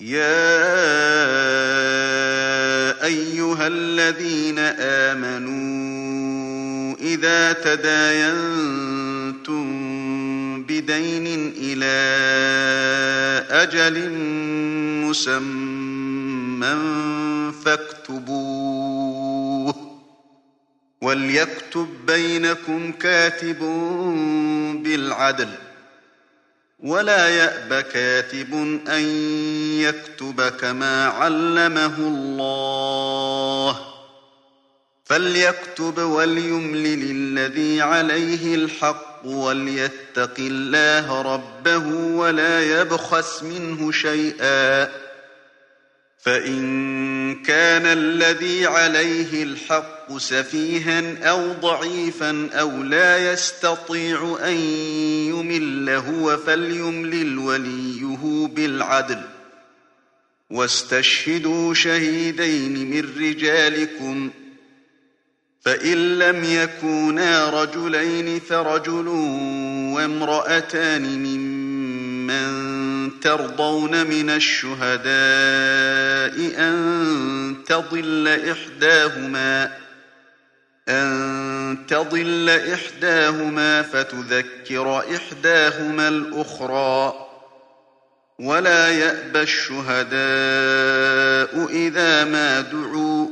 [0.00, 0.20] يَا
[3.04, 4.58] أَيُّهَا الَّذِينَ
[5.08, 6.16] آمَنُوا
[7.00, 8.40] إِذَا تَدَايَنتُم
[10.62, 12.00] بِدَيْنٍ إِلَىٰ
[13.50, 14.10] أَجَلٍ
[15.04, 16.76] مُّسَمًّى
[17.64, 18.92] فَاكْتُبُوهُ
[19.72, 19.76] ۚ
[21.02, 23.58] وَلْيَكْتُب بَّيْنَكُمْ كَاتِبٌ
[24.84, 25.69] بِالْعَدْلِ ۚ
[26.82, 28.54] وَلَا يَأْبَ كَاتِبٌ
[28.88, 29.02] أَن
[29.80, 33.82] يَكْتُبَ كَمَا عَلَّمَهُ اللَّهُ ۚ.
[35.04, 44.88] فَلْيَكْتُبْ وَلْيُمْلِلِ الَّذِي عَلَيْهِ الْحَقُّ وَلْيَتَّقِ اللَّهَ رَبَّهُ وَلَا يَبْخَسْ مِنْهُ شَيْئًا ۚ.
[46.24, 46.62] فَإِن
[47.42, 54.56] كَانَ الَّذِي عَلَيْهِ الْحَقُّ سَفِيهًا أَوْ ضَعِيفًا أَوْ لَا يَسْتَطِيعُ أَن
[55.32, 55.59] يُمِلَّ
[55.96, 59.26] هُوَ فَلْيُمْلِلْ وَلِيُّهُ بِالْعَدْلِ ۚ.
[60.50, 64.32] وَاسْتَشْهِدُوا شَهِيدَيْنِ مِن رِّجَالِكُمْ ۖ.
[65.64, 69.06] فَإِن لَّمْ يَكُونَا رَجُلَيْنِ فَرَجُلٌ
[69.96, 72.50] وَامْرَأَتَانِ مِمَّن
[73.20, 75.10] تَرْضَوْنَ مِنَ الشُّهَدَاءِ
[76.68, 79.72] أَن تَضِلَّ إِحْدَاهُمَا
[83.82, 87.14] فَتُذَكِّرَ إِحْدَاهُمَا الْأُخْرَىٰ ۚ
[88.38, 90.20] وَلَا يَأْبَ الشُّهَدَاءُ
[91.70, 93.30] إِذَا مَا دُعُوا ۚ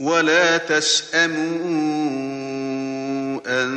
[0.00, 1.80] وَلَا تَسْأَمُوا
[3.46, 3.70] أَن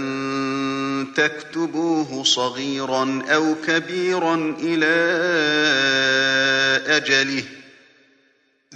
[1.16, 4.94] تكتبوه صغيرا أو كبيرا إلى
[6.98, 7.44] أجله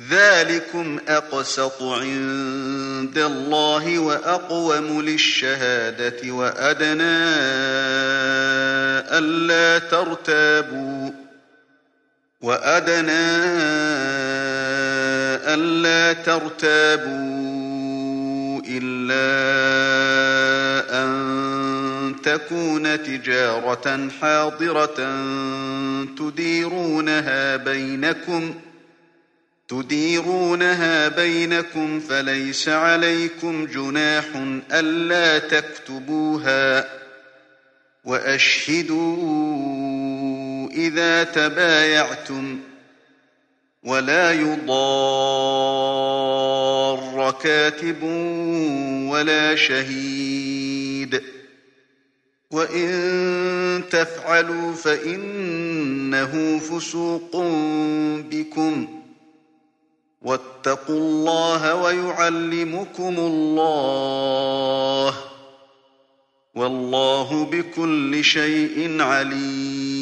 [0.10, 7.28] ذلكم أقسط عند الله وأقوم للشهادة وأدنى
[9.18, 11.12] ألا ترتابوا
[12.42, 13.28] وأدنى
[15.54, 17.18] ألا ترتابوا
[18.70, 19.48] إلا
[22.28, 24.96] تكون تجارة حاضرة
[26.18, 28.54] تديرونها بينكم
[29.68, 34.26] تديرونها بينكم فليس عليكم جناح
[34.72, 36.90] ألا تكتبوها
[38.04, 39.18] وأشهدوا
[40.72, 42.60] إذا تبايعتم
[43.84, 44.78] ولا يضار
[47.44, 48.04] كاتب
[49.10, 51.22] ولا شهيد
[52.52, 57.36] وَإِن تَفْعَلُوا فَإِنَّهُ فُسُوقٌ
[58.32, 58.97] بِكُمْ ۗ
[60.28, 65.16] وَاتَّقُوا اللَّهَ وَيُعَلِّمُكُمُ اللَّهُ ۗ
[66.56, 69.97] وَاللَّهُ بِكُلِّ شَيْءٍ عَلِيمٌ.